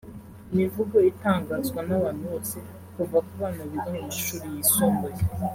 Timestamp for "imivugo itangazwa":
0.51-1.79